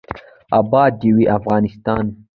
[0.59, 2.05] اباد دې وي افغانستان.